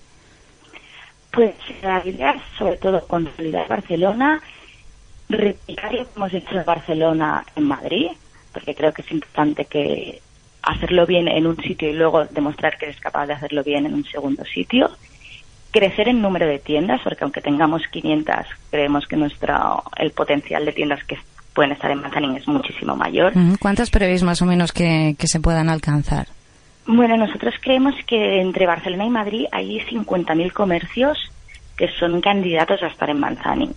Pues 1.31 1.55
la 1.81 2.05
idea 2.05 2.36
sobre 2.57 2.77
todo 2.77 3.05
consolidar 3.07 3.67
Barcelona, 3.67 4.41
replicar 5.29 5.93
lo 5.93 6.05
que 6.05 6.12
hemos 6.15 6.34
hecho 6.34 6.55
en 6.55 6.65
Barcelona 6.65 7.46
en 7.55 7.63
Madrid, 7.63 8.07
porque 8.51 8.75
creo 8.75 8.91
que 8.91 9.01
es 9.01 9.12
importante 9.12 9.65
que 9.65 10.22
hacerlo 10.63 11.05
bien 11.05 11.27
en 11.27 11.48
un 11.48 11.55
sitio 11.57 11.89
y 11.89 11.93
luego 11.93 12.25
demostrar 12.25 12.77
que 12.77 12.86
eres 12.86 13.00
capaz 13.00 13.27
de 13.27 13.34
hacerlo 13.34 13.63
bien 13.63 13.86
en 13.86 13.93
un 13.93 14.03
segundo 14.03 14.43
sitio 14.43 14.89
crecer 15.77 16.10
en 16.10 16.22
número 16.22 16.48
de 16.48 16.60
tiendas, 16.60 17.01
porque 17.03 17.24
aunque 17.24 17.41
tengamos 17.41 17.84
500, 17.91 18.36
creemos 18.72 19.05
que 19.07 19.15
nuestro 19.15 19.84
el 19.98 20.12
potencial 20.12 20.65
de 20.65 20.72
tiendas 20.72 21.03
que 21.03 21.17
pueden 21.53 21.72
estar 21.72 21.91
en 21.91 22.01
Manzanin 22.01 22.36
es 22.36 22.48
muchísimo 22.48 22.96
mayor. 22.96 23.34
¿Cuántas 23.60 23.89
prevéis 23.89 24.24
más 24.24 24.41
o 24.41 24.46
menos 24.46 24.72
que, 24.72 25.15
se 25.19 25.39
puedan 25.39 25.69
alcanzar? 25.69 26.27
Bueno, 26.86 27.17
nosotros 27.17 27.53
creemos 27.62 27.96
que 28.05 28.41
entre 28.41 28.65
Barcelona 28.65 29.05
y 29.05 29.10
Madrid 29.10 29.46
hay 29.51 29.79
50.000 29.79 30.53
comercios 30.53 31.17
que 31.75 31.89
son 32.00 32.22
candidatos 32.22 32.81
a 32.81 32.88
estar 32.88 33.10
en 33.10 33.19
Manzanin. 33.19 33.74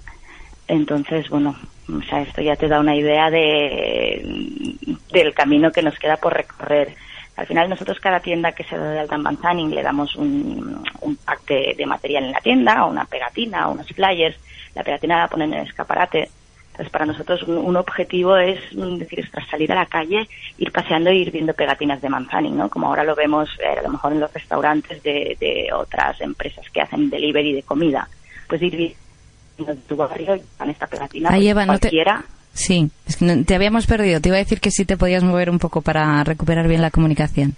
Entonces, 0.68 1.28
bueno, 1.28 1.56
o 1.88 2.02
sea, 2.02 2.22
esto 2.22 2.40
ya 2.40 2.54
te 2.56 2.68
da 2.68 2.80
una 2.80 2.94
idea 2.94 3.30
de, 3.30 4.76
del 5.12 5.34
camino 5.34 5.72
que 5.72 5.82
nos 5.82 5.98
queda 5.98 6.16
por 6.16 6.34
recorrer. 6.34 6.94
Al 7.40 7.46
final 7.46 7.70
nosotros 7.70 7.98
cada 8.00 8.20
tienda 8.20 8.52
que 8.52 8.64
se 8.64 8.76
da 8.76 8.90
de 8.90 9.00
alta 9.00 9.16
en 9.16 9.74
le 9.74 9.82
damos 9.82 10.14
un, 10.14 10.84
un 11.00 11.16
pack 11.16 11.46
de, 11.74 11.86
material 11.86 12.24
en 12.24 12.32
la 12.32 12.40
tienda, 12.42 12.84
una 12.84 13.06
pegatina, 13.06 13.66
unos 13.68 13.86
flyers. 13.86 14.36
La 14.74 14.84
pegatina 14.84 15.20
la 15.20 15.28
ponen 15.28 15.54
en 15.54 15.60
el 15.60 15.66
escaparate. 15.66 16.28
Entonces 16.72 16.90
para 16.92 17.06
nosotros 17.06 17.42
un, 17.44 17.74
objetivo 17.76 18.36
es 18.36 18.60
decir, 18.72 19.26
tras 19.32 19.48
salir 19.48 19.72
a 19.72 19.76
la 19.76 19.86
calle, 19.86 20.28
ir 20.58 20.70
paseando 20.70 21.08
e 21.08 21.14
ir 21.14 21.30
viendo 21.30 21.54
pegatinas 21.54 22.02
de 22.02 22.10
Manzanin, 22.10 22.58
¿no? 22.58 22.68
Como 22.68 22.88
ahora 22.88 23.04
lo 23.04 23.14
vemos 23.14 23.48
eh, 23.58 23.78
a 23.78 23.82
lo 23.84 23.88
mejor 23.88 24.12
en 24.12 24.20
los 24.20 24.34
restaurantes 24.34 25.02
de, 25.02 25.34
de 25.40 25.72
otras 25.72 26.20
empresas 26.20 26.68
que 26.68 26.82
hacen 26.82 27.08
delivery 27.08 27.54
de 27.54 27.62
comida. 27.62 28.06
Pues 28.48 28.60
ir 28.60 28.76
viendo 29.56 29.80
tu 29.88 29.96
barrio 29.96 30.36
y 30.36 30.42
esta 30.68 30.86
pegatina. 30.86 31.30
Ahí, 31.30 31.54
pues, 31.54 31.64
cualquiera. 31.64 32.22
Sí, 32.52 32.90
es 33.06 33.16
que 33.16 33.36
te 33.44 33.54
habíamos 33.54 33.86
perdido. 33.86 34.20
Te 34.20 34.28
iba 34.28 34.36
a 34.36 34.40
decir 34.40 34.60
que 34.60 34.70
sí 34.70 34.84
te 34.84 34.96
podías 34.96 35.22
mover 35.22 35.50
un 35.50 35.58
poco 35.58 35.80
para 35.82 36.22
recuperar 36.24 36.68
bien 36.68 36.82
la 36.82 36.90
comunicación. 36.90 37.54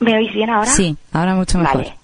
¿Me 0.00 0.16
oís 0.16 0.32
bien 0.32 0.50
ahora? 0.50 0.70
Sí, 0.70 0.96
ahora 1.12 1.34
mucho 1.34 1.58
mejor. 1.58 1.82
Vale. 1.84 1.94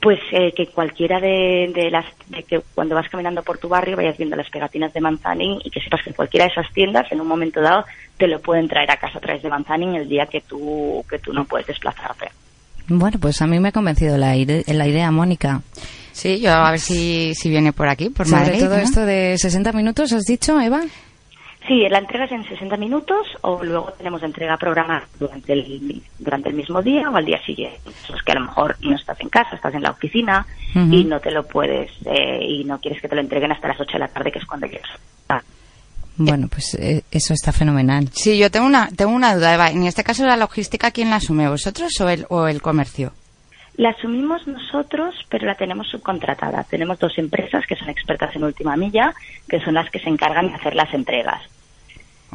Pues 0.00 0.20
eh, 0.32 0.52
que 0.56 0.66
cualquiera 0.68 1.18
de, 1.20 1.88
las, 1.90 2.04
de 2.28 2.44
que 2.44 2.60
cuando 2.74 2.94
vas 2.94 3.08
caminando 3.08 3.42
por 3.42 3.58
tu 3.58 3.68
barrio 3.68 3.96
vayas 3.96 4.16
viendo 4.16 4.36
las 4.36 4.48
pegatinas 4.48 4.92
de 4.92 5.00
Manzanin 5.00 5.58
y 5.64 5.70
que 5.70 5.80
sepas 5.80 6.02
que 6.04 6.12
cualquiera 6.12 6.46
de 6.46 6.52
esas 6.52 6.72
tiendas 6.72 7.10
en 7.10 7.20
un 7.20 7.26
momento 7.26 7.60
dado 7.60 7.84
te 8.16 8.28
lo 8.28 8.40
pueden 8.40 8.68
traer 8.68 8.90
a 8.92 8.96
casa 8.96 9.18
a 9.18 9.20
través 9.20 9.42
de 9.42 9.48
Manzanin 9.48 9.96
el 9.96 10.08
día 10.08 10.26
que 10.26 10.40
tú, 10.42 11.04
que 11.10 11.18
tú 11.18 11.32
no 11.32 11.44
puedes 11.44 11.66
desplazarte. 11.66 12.28
Bueno, 12.86 13.18
pues 13.20 13.42
a 13.42 13.46
mí 13.48 13.58
me 13.58 13.68
ha 13.68 13.72
convencido 13.72 14.16
la, 14.16 14.36
la 14.36 14.86
idea, 14.86 15.10
Mónica. 15.10 15.62
Sí, 16.12 16.40
yo 16.40 16.52
a 16.52 16.70
ver 16.70 16.80
si, 16.80 17.34
si 17.34 17.50
viene 17.50 17.72
por 17.72 17.88
aquí, 17.88 18.08
por 18.08 18.26
Sobre 18.26 18.42
Madrid. 18.42 18.60
todo 18.60 18.76
esto 18.76 19.04
de 19.04 19.36
60 19.36 19.72
minutos, 19.72 20.12
¿has 20.12 20.24
dicho, 20.24 20.60
Eva? 20.60 20.82
Sí, 21.68 21.86
la 21.90 21.98
entrega 21.98 22.24
es 22.24 22.32
en 22.32 22.44
60 22.44 22.78
minutos 22.78 23.26
o 23.42 23.62
luego 23.62 23.92
tenemos 23.92 24.22
entrega 24.22 24.56
programada 24.56 25.06
durante 25.20 25.52
el, 25.52 26.02
durante 26.18 26.48
el 26.48 26.54
mismo 26.54 26.80
día 26.80 27.10
o 27.10 27.16
al 27.16 27.26
día 27.26 27.38
siguiente. 27.44 27.78
Es 27.86 28.22
que 28.22 28.32
a 28.32 28.36
lo 28.36 28.46
mejor 28.46 28.76
no 28.80 28.96
estás 28.96 29.20
en 29.20 29.28
casa, 29.28 29.54
estás 29.54 29.74
en 29.74 29.82
la 29.82 29.90
oficina 29.90 30.46
y 30.74 31.04
no 31.04 31.20
te 31.20 31.30
lo 31.30 31.46
puedes 31.46 31.90
eh, 32.06 32.40
y 32.42 32.64
no 32.64 32.80
quieres 32.80 33.02
que 33.02 33.08
te 33.08 33.14
lo 33.14 33.20
entreguen 33.20 33.52
hasta 33.52 33.68
las 33.68 33.78
8 33.78 33.92
de 33.92 33.98
la 33.98 34.08
tarde, 34.08 34.32
que 34.32 34.38
es 34.38 34.46
cuando 34.46 34.66
llegas. 34.66 34.88
Bueno, 36.20 36.48
pues 36.48 36.74
eh, 36.74 37.04
eso 37.12 37.32
está 37.32 37.52
fenomenal. 37.52 38.08
Sí, 38.12 38.36
yo 38.38 38.50
tengo 38.50 38.66
una, 38.66 38.88
tengo 38.88 39.12
una 39.12 39.36
duda, 39.36 39.54
Eva. 39.54 39.70
En 39.70 39.84
este 39.84 40.02
caso, 40.02 40.26
¿la 40.26 40.36
logística 40.36 40.90
quién 40.90 41.10
la 41.10 41.16
asume, 41.16 41.48
vosotros 41.48 41.92
o 42.00 42.08
el, 42.08 42.26
o 42.28 42.48
el 42.48 42.60
comercio? 42.60 43.12
La 43.76 43.90
asumimos 43.90 44.44
nosotros, 44.48 45.14
pero 45.28 45.46
la 45.46 45.54
tenemos 45.54 45.86
subcontratada. 45.88 46.64
Tenemos 46.64 46.98
dos 46.98 47.16
empresas 47.18 47.64
que 47.68 47.76
son 47.76 47.88
expertas 47.88 48.34
en 48.34 48.42
última 48.42 48.76
milla, 48.76 49.14
que 49.48 49.60
son 49.60 49.74
las 49.74 49.88
que 49.90 50.00
se 50.00 50.08
encargan 50.08 50.48
de 50.48 50.54
hacer 50.54 50.74
las 50.74 50.92
entregas. 50.92 51.40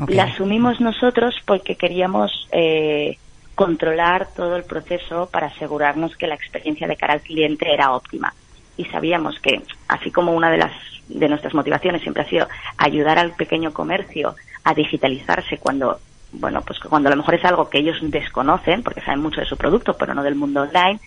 La 0.08 0.24
asumimos 0.24 0.82
nosotros 0.82 1.36
porque 1.46 1.76
queríamos 1.76 2.48
eh, 2.52 3.18
controlar 3.56 4.28
todo 4.36 4.56
el 4.56 4.64
proceso 4.64 5.30
para 5.32 5.48
asegurarnos 5.48 6.16
que 6.18 6.28
la 6.28 6.36
experiencia 6.36 6.88
de 6.88 6.96
cara 6.96 7.14
al 7.14 7.22
cliente 7.22 7.72
era 7.72 7.94
óptima. 7.94 8.34
y 8.76 8.86
sabíamos 8.86 9.40
que, 9.40 9.62
así 9.88 10.10
como 10.10 10.34
una 10.34 10.50
de 10.50 10.58
las 10.58 10.72
de 11.08 11.30
nuestras 11.30 11.54
motivaciones 11.54 12.02
siempre 12.02 12.24
ha 12.24 12.30
sido 12.30 12.48
ayudar 12.78 13.20
al 13.20 13.34
pequeño 13.34 13.72
comercio 13.72 14.36
a 14.64 14.74
digitalizarse 14.74 15.58
cuando 15.58 16.00
bueno 16.32 16.62
pues 16.62 16.80
cuando 16.80 17.10
a 17.10 17.12
lo 17.12 17.18
mejor 17.18 17.36
es 17.36 17.46
algo 17.46 17.70
que 17.70 17.80
ellos 17.80 17.98
desconocen 18.02 18.82
porque 18.82 19.02
saben 19.02 19.22
mucho 19.22 19.42
de 19.42 19.46
su 19.46 19.58
producto 19.58 19.96
pero 19.98 20.16
no 20.16 20.24
del 20.24 20.36
mundo 20.36 20.62
online 20.62 21.00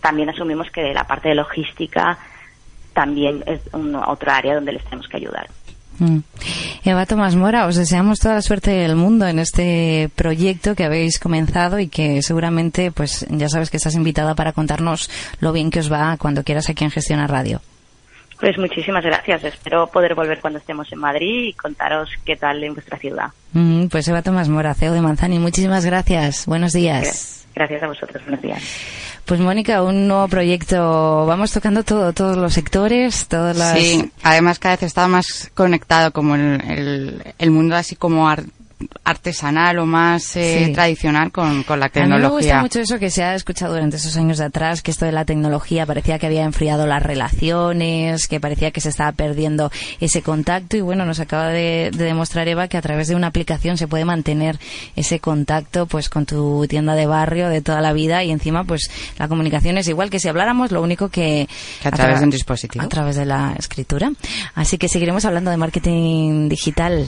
también 0.00 0.30
asumimos 0.30 0.70
que 0.70 0.94
la 0.94 1.04
parte 1.04 1.28
de 1.28 1.34
logística 1.34 2.18
también 2.92 3.44
es 3.46 3.60
un, 3.72 3.94
otra 3.94 4.36
área 4.36 4.54
donde 4.54 4.72
les 4.72 4.84
tenemos 4.84 5.06
que 5.06 5.18
ayudar. 5.18 5.48
Mm. 5.98 6.18
Eva 6.90 7.06
Tomás 7.06 7.34
Mora, 7.34 7.66
os 7.66 7.76
deseamos 7.76 8.20
toda 8.20 8.36
la 8.36 8.42
suerte 8.42 8.70
del 8.70 8.96
mundo 8.96 9.26
en 9.26 9.38
este 9.38 10.08
proyecto 10.14 10.74
que 10.74 10.84
habéis 10.84 11.18
comenzado 11.18 11.78
y 11.78 11.88
que 11.88 12.22
seguramente, 12.22 12.92
pues 12.92 13.26
ya 13.28 13.48
sabes 13.48 13.70
que 13.70 13.76
estás 13.76 13.94
invitada 13.94 14.34
para 14.34 14.52
contarnos 14.52 15.10
lo 15.40 15.52
bien 15.52 15.70
que 15.70 15.80
os 15.80 15.90
va 15.90 16.16
cuando 16.16 16.44
quieras 16.44 16.68
aquí 16.68 16.84
en 16.84 16.90
Gestiona 16.90 17.26
Radio. 17.26 17.60
Pues 18.38 18.58
muchísimas 18.58 19.04
gracias. 19.04 19.44
Espero 19.44 19.86
poder 19.86 20.14
volver 20.14 20.40
cuando 20.40 20.58
estemos 20.58 20.92
en 20.92 20.98
Madrid 20.98 21.48
y 21.48 21.52
contaros 21.54 22.10
qué 22.24 22.36
tal 22.36 22.62
en 22.62 22.74
vuestra 22.74 22.98
ciudad. 22.98 23.28
Mm, 23.52 23.86
pues 23.86 24.06
Eva 24.08 24.22
Tomás 24.22 24.48
Mora, 24.48 24.74
CEO 24.74 24.92
de 24.92 25.00
Manzani, 25.00 25.38
muchísimas 25.38 25.84
gracias. 25.84 26.46
Buenos 26.46 26.72
días. 26.72 27.02
Gracias 27.02 27.45
a 27.56 27.86
vosotros. 27.86 28.22
Buenos 28.24 28.42
días. 28.42 28.62
Pues 29.24 29.40
Mónica, 29.40 29.82
un 29.82 30.06
nuevo 30.06 30.28
proyecto. 30.28 31.26
Vamos 31.26 31.52
tocando 31.52 31.82
todo, 31.82 32.12
todos 32.12 32.36
los 32.36 32.52
sectores, 32.52 33.26
todas 33.28 33.56
las. 33.56 33.78
Sí, 33.78 34.10
además 34.22 34.58
cada 34.58 34.76
vez 34.76 34.84
está 34.84 35.08
más 35.08 35.50
conectado 35.54 36.12
como 36.12 36.34
el, 36.34 36.60
el, 36.68 37.22
el 37.38 37.50
mundo 37.50 37.74
así 37.74 37.96
como 37.96 38.28
artesanal 39.04 39.78
o 39.78 39.86
más 39.86 40.36
eh, 40.36 40.70
tradicional 40.74 41.32
con, 41.32 41.62
con, 41.62 41.80
la 41.80 41.88
tecnología. 41.88 42.26
A 42.26 42.30
mí 42.30 42.34
me 42.34 42.40
gusta 42.40 42.60
mucho 42.60 42.80
eso 42.80 42.98
que 42.98 43.10
se 43.10 43.22
ha 43.22 43.34
escuchado 43.34 43.72
durante 43.72 43.96
esos 43.96 44.16
años 44.16 44.38
de 44.38 44.44
atrás, 44.44 44.82
que 44.82 44.90
esto 44.90 45.06
de 45.06 45.12
la 45.12 45.24
tecnología 45.24 45.86
parecía 45.86 46.18
que 46.18 46.26
había 46.26 46.44
enfriado 46.44 46.86
las 46.86 47.02
relaciones, 47.02 48.28
que 48.28 48.38
parecía 48.38 48.72
que 48.72 48.80
se 48.80 48.90
estaba 48.90 49.12
perdiendo 49.12 49.70
ese 50.00 50.22
contacto 50.22 50.76
y 50.76 50.82
bueno, 50.82 51.06
nos 51.06 51.20
acaba 51.20 51.48
de, 51.48 51.90
de 51.96 52.04
demostrar 52.04 52.48
Eva 52.48 52.68
que 52.68 52.76
a 52.76 52.82
través 52.82 53.08
de 53.08 53.14
una 53.14 53.28
aplicación 53.28 53.78
se 53.78 53.88
puede 53.88 54.04
mantener 54.04 54.58
ese 54.94 55.20
contacto 55.20 55.86
pues 55.86 56.10
con 56.10 56.26
tu 56.26 56.66
tienda 56.68 56.94
de 56.94 57.06
barrio 57.06 57.48
de 57.48 57.62
toda 57.62 57.80
la 57.80 57.92
vida 57.92 58.24
y 58.24 58.30
encima 58.30 58.64
pues 58.64 58.90
la 59.18 59.28
comunicación 59.28 59.78
es 59.78 59.88
igual 59.88 60.10
que 60.10 60.20
si 60.20 60.28
habláramos, 60.28 60.70
lo 60.70 60.82
único 60.82 61.08
que, 61.08 61.48
que 61.80 61.88
a, 61.88 61.92
través 61.92 62.18
de 62.18 62.24
un 62.24 62.30
dispositivo. 62.30 62.84
A 62.84 62.88
través 62.88 63.16
de 63.16 63.24
la 63.24 63.54
escritura. 63.58 64.12
Así 64.54 64.76
que 64.76 64.88
seguiremos 64.88 65.24
hablando 65.24 65.50
de 65.50 65.56
marketing 65.56 66.48
digital 66.48 67.06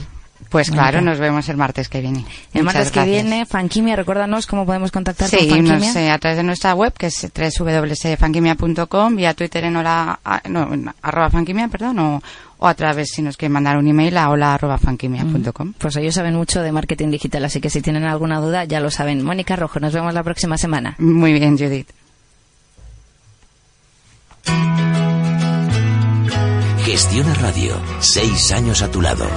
pues 0.49 0.71
claro, 0.71 1.01
nos 1.01 1.19
vemos 1.19 1.47
el 1.49 1.57
martes 1.57 1.89
que 1.89 2.01
viene. 2.01 2.25
El 2.53 2.63
martes 2.63 2.91
que 2.91 3.03
viene, 3.03 3.45
Fankimia, 3.45 3.95
recuérdanos 3.95 4.47
cómo 4.47 4.65
podemos 4.65 4.91
contactar 4.91 5.29
con 5.29 5.39
Fankimia. 5.39 5.93
Sí, 5.93 6.07
a 6.07 6.17
través 6.17 6.37
de 6.37 6.43
nuestra 6.43 6.73
web, 6.73 6.93
que 6.93 7.07
es 7.07 7.27
www.fankimia.com, 7.33 9.15
vía 9.15 9.33
Twitter 9.33 9.65
en 9.65 9.75
hola, 9.75 10.19
no, 10.49 10.69
arroba 11.01 11.29
fankimia, 11.29 11.67
perdón, 11.67 11.99
o, 11.99 12.23
o 12.57 12.67
a 12.67 12.73
través, 12.73 13.11
si 13.11 13.21
nos 13.21 13.37
quieren 13.37 13.53
mandar 13.53 13.77
un 13.77 13.87
email, 13.87 14.17
a 14.17 14.29
hola 14.29 14.55
arroba 14.55 14.77
fankimia.com. 14.77 15.73
Pues 15.77 15.95
ellos 15.97 16.15
saben 16.15 16.35
mucho 16.35 16.61
de 16.61 16.71
marketing 16.71 17.11
digital, 17.11 17.45
así 17.45 17.61
que 17.61 17.69
si 17.69 17.81
tienen 17.81 18.05
alguna 18.05 18.39
duda, 18.39 18.63
ya 18.63 18.79
lo 18.79 18.89
saben. 18.89 19.23
Mónica 19.23 19.55
Rojo, 19.55 19.79
nos 19.79 19.93
vemos 19.93 20.13
la 20.13 20.23
próxima 20.23 20.57
semana. 20.57 20.95
Muy 20.97 21.33
bien, 21.33 21.57
Judith. 21.57 21.89
Gestiona 26.85 27.33
Radio, 27.35 27.79
seis 27.99 28.51
años 28.51 28.81
a 28.81 28.89
tu 28.89 28.99
lado. 29.01 29.27